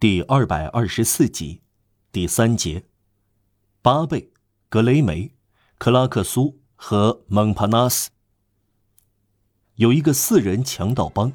[0.00, 1.60] 第二百二十四集，
[2.12, 2.84] 第三节，
[3.82, 4.30] 巴贝、
[4.68, 5.32] 格雷梅、
[5.76, 8.08] 克拉克苏和蒙帕纳斯。
[9.74, 11.32] 有一个四人强盗帮，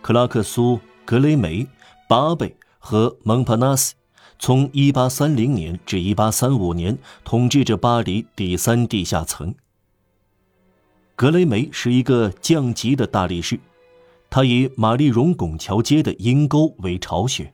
[0.00, 1.66] 克拉克苏、格雷梅、
[2.08, 3.94] 巴贝和蒙帕纳斯，
[4.38, 9.52] 从一八三零年至一八三五年统治着巴黎第三地下层。
[11.16, 13.58] 格雷梅是一个降级的大力士，
[14.30, 17.52] 他以玛丽荣拱桥街的阴沟为巢穴。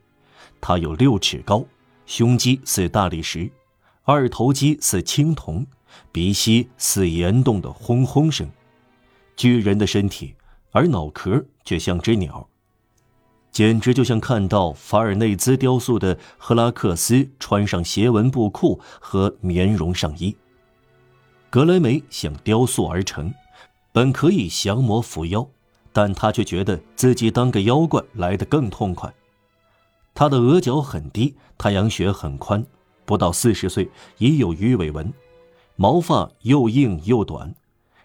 [0.61, 1.65] 他有六尺高，
[2.05, 3.51] 胸肌似大理石，
[4.03, 5.65] 二头肌似青铜，
[6.11, 8.49] 鼻息似岩洞的轰轰声。
[9.35, 10.35] 巨人的身体，
[10.71, 12.47] 而脑壳却像只鸟，
[13.51, 20.37] 简直就像看到法尔内兹雕塑的赫拉克斯穿上斜纹布裤和棉绒上衣。
[21.49, 23.33] 格雷梅想雕塑而成。
[23.93, 25.45] 本可以降魔伏妖，
[25.91, 29.13] 但他却觉得自己当个妖怪来得更痛快。
[30.13, 32.65] 他的额角很低，太阳穴很宽，
[33.05, 35.11] 不到四十岁已有鱼尾纹，
[35.75, 37.55] 毛发又硬又短，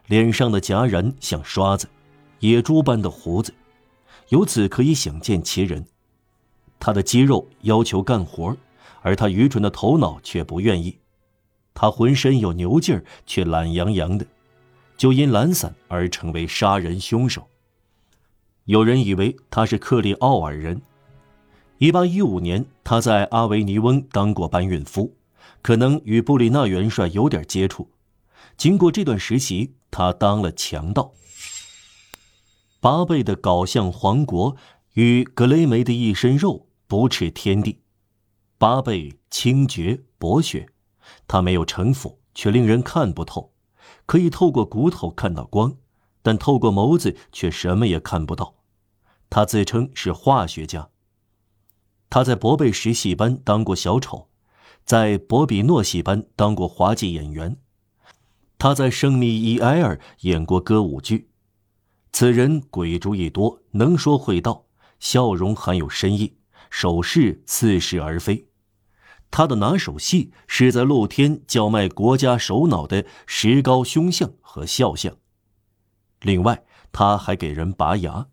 [0.07, 1.89] 脸上的颊然像刷子，
[2.41, 3.53] 野猪般的胡子，
[4.29, 5.85] 由此可以想见其人。
[6.79, 8.57] 他的肌肉要求干活，
[9.03, 10.97] 而他愚蠢的头脑却不愿意。
[11.75, 14.27] 他浑身有牛劲儿，却懒洋洋的。
[14.97, 17.47] 就因懒散而成为杀人凶手。
[18.65, 20.81] 有人以为他是克里奥尔人。
[21.79, 25.15] 一八一五年，他在阿维尼翁当过搬运夫，
[25.61, 27.91] 可能与布里纳元帅有点接触。
[28.57, 31.13] 经过这段实习，他当了强盗。
[32.81, 34.57] 巴贝的搞像皇国
[34.95, 37.81] 与格雷梅的一身肉不啻天地。
[38.57, 40.71] 巴贝清绝博学，
[41.29, 43.53] 他没有城府，却令人看不透。
[44.07, 45.77] 可以透过骨头看到光，
[46.23, 48.55] 但透过眸子却什么也看不到。
[49.29, 50.89] 他自称是化学家。
[52.17, 54.31] 他在博贝什戏班当过小丑，
[54.87, 57.59] 在博比诺戏班当过滑稽演员。
[58.57, 61.29] 他在圣米伊埃尔演过歌舞剧。
[62.15, 64.65] 此人鬼主意多，能说会道，
[64.99, 66.39] 笑容含有深意，
[66.71, 68.49] 手势似是而非。
[69.31, 75.15] 他的拿手戏是在露天叫卖国家首脑的石膏胸像和肖像。
[76.23, 78.29] 另外，他还给人拔牙。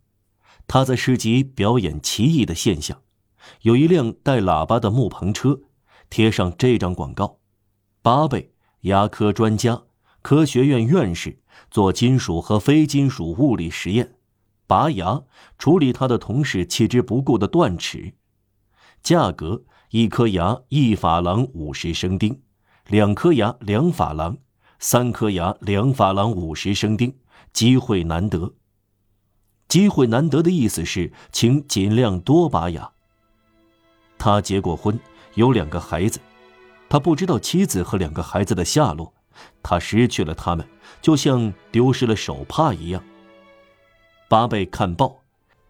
[0.67, 3.01] 他在市集表演奇异的现象：
[3.61, 5.61] 有一辆带喇叭的木棚车，
[6.09, 7.39] 贴上这张广告
[8.01, 9.83] ：“八倍牙科专家，
[10.21, 11.39] 科学院院士，
[11.69, 14.15] 做金属和非金属物理实验，
[14.67, 15.23] 拔牙，
[15.57, 18.13] 处理他的同事弃之不顾的断齿，
[19.01, 22.41] 价格。”一颗牙一法郎五十生丁，
[22.87, 24.39] 两颗牙两法郎，
[24.79, 27.15] 三颗牙两法郎五十生丁。
[27.53, 28.55] 机会难得，
[29.67, 32.92] 机会难得的意思是，请尽量多拔牙。
[34.23, 34.97] 他结过婚，
[35.33, 36.17] 有两个孩子，
[36.87, 39.11] 他不知道妻子和两个孩子的下落，
[39.61, 40.65] 他失去了他们，
[41.01, 43.03] 就像丢失了手帕一样。
[44.29, 45.17] 巴贝看报，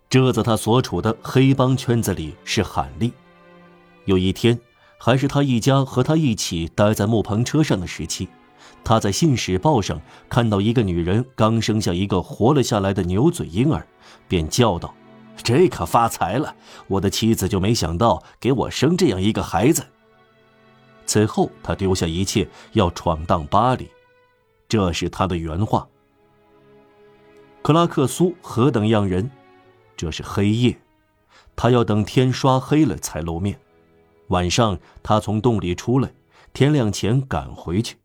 [0.07, 3.11] 这在他所处的黑帮圈子里是罕例。
[4.05, 4.59] 有一天，
[4.99, 8.27] 还是他一家和他一起待在木棚车上的时期，
[8.83, 9.99] 他在《信使报》上
[10.29, 13.87] 看到一个女人刚生下一个活了下来的牛嘴婴儿，
[14.27, 14.93] 便叫道
[15.37, 16.55] ：“这可发财了！
[16.87, 19.85] 我的妻子就没想到给我生这样一个孩子。”
[21.05, 23.89] 此后，他丢下一切要闯荡巴黎，
[24.69, 25.87] 这是他的原话。
[27.61, 29.29] 克拉克苏何等样人？
[29.97, 30.77] 这是黑夜，
[31.55, 33.59] 他要等天刷黑了才露面。
[34.27, 36.11] 晚上，他从洞里出来，
[36.53, 37.97] 天亮前赶回去。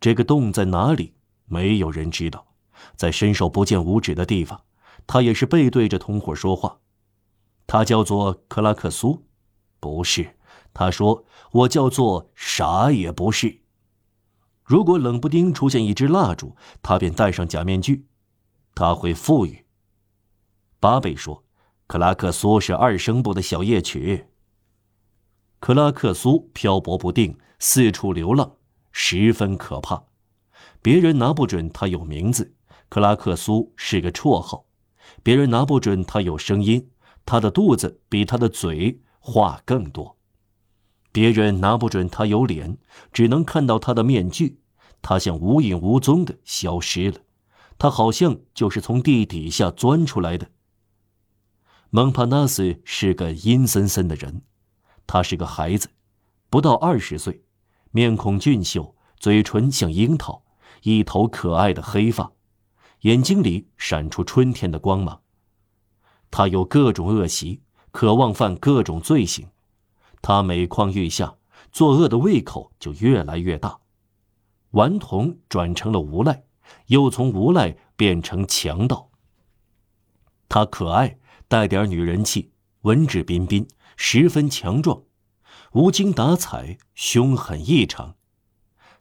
[0.00, 1.12] 这个洞在哪里？
[1.46, 2.46] 没有人知道。
[2.94, 4.60] 在伸手不见五指的地方，
[5.08, 6.78] 他也是背对着同伙说话。
[7.66, 9.26] 他叫做克拉克苏，
[9.80, 10.36] 不是。
[10.72, 13.62] 他说：“我叫做啥也不是。”
[14.62, 18.06] 如果冷不丁出现一支蜡烛，他便戴上假面具。
[18.74, 19.64] 他会富裕。
[20.78, 21.42] 巴贝说
[21.88, 24.26] ：“克拉克苏是二声部的小夜曲。”
[25.58, 28.56] 克拉克苏漂泊不定，四处流浪，
[28.92, 30.04] 十分可怕。
[30.80, 32.54] 别人拿不准他有名字，
[32.88, 34.67] 克拉克苏是个绰号；
[35.22, 36.90] 别人拿不准他有声音，
[37.24, 40.16] 他的肚子比他的嘴话更多；
[41.12, 42.78] 别人拿不准他有脸，
[43.12, 44.60] 只能看到他的面具，
[45.02, 47.18] 他像无影无踪的消失了，
[47.78, 50.48] 他好像就是从地底下钻出来的。
[51.90, 54.42] 蒙帕纳斯是个阴森森的人。
[55.10, 55.88] 他是个孩子，
[56.50, 57.42] 不到二十岁，
[57.92, 60.42] 面孔俊秀，嘴唇像樱桃，
[60.82, 62.30] 一头可爱的黑发，
[63.00, 65.20] 眼睛里闪出春天的光芒。
[66.30, 69.48] 他有各种恶习，渴望犯各种罪行，
[70.20, 71.36] 他每况愈下，
[71.72, 73.78] 作恶的胃口就越来越大。
[74.72, 76.44] 顽童转成了无赖，
[76.88, 79.10] 又从无赖变成强盗。
[80.48, 82.52] 他可爱，带点女人气，
[82.82, 83.66] 文质彬彬，
[83.96, 85.02] 十分强壮，
[85.72, 88.16] 无精打采，凶狠异常。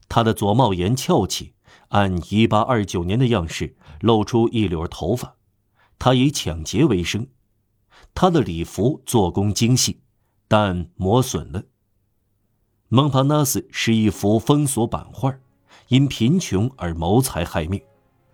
[0.08, 1.54] 他的左帽檐翘起，
[1.90, 5.36] 按一八二九年的样式，露出一绺头发。
[6.00, 7.28] 他以抢劫为生。
[8.14, 10.02] 他的礼服做工精细，
[10.48, 11.64] 但磨损了。
[12.90, 15.36] 蒙帕纳斯是一幅封锁版画。
[15.90, 17.82] 因贫穷而谋财害命，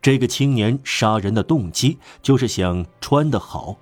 [0.01, 3.77] 这个青年杀人的动机就是想穿得好。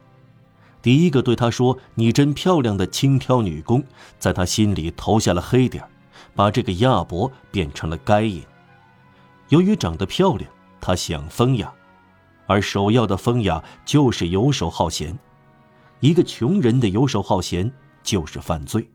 [0.82, 3.82] 第一个对他说“你真漂亮”的轻佻女工，
[4.20, 5.88] 在他心里投下了黑点
[6.36, 8.44] 把这个亚伯变成了该隐。
[9.52, 10.50] 由于长得漂亮，
[10.80, 11.72] 他想风雅，
[12.48, 15.18] 而首要的风雅就是游手好闲。
[16.00, 17.70] 一个穷人的游手好闲
[18.02, 18.90] 就是犯罪。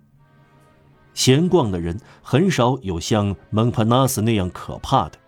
[1.13, 5.19] 闲逛的人很少有像蒙帕纳斯那样可怕的。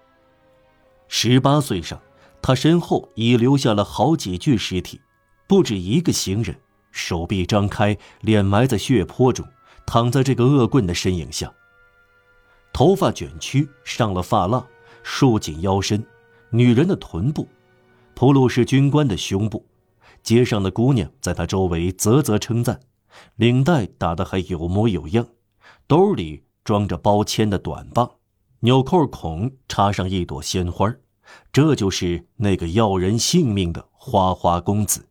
[1.09, 2.01] 十八岁上，
[2.41, 4.99] 他身后已留下了好几具尸体，
[5.47, 6.59] 不止一个行人，
[6.91, 9.47] 手臂张开，脸埋在血泊中，
[9.85, 11.53] 躺在这个恶棍的身影下。
[12.73, 14.67] 头发卷曲，上了发蜡，
[15.11, 16.05] 束紧腰身，
[16.51, 17.49] 女人的臀部，
[18.15, 19.65] 普鲁士军官的胸部，
[20.23, 22.79] 街上的姑娘在他周围啧啧称赞，
[23.37, 25.27] 领带打得还有模有样。
[25.87, 28.09] 兜里装着包铅的短棒，
[28.61, 30.95] 纽扣孔插上一朵鲜花，
[31.51, 35.08] 这就是那个要人性命的花花公子。